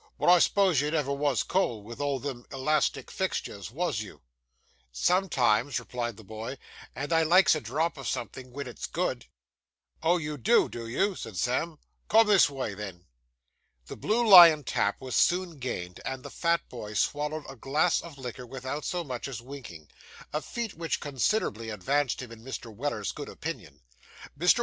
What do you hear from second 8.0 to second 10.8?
something, when it's good.' 'Oh, you do,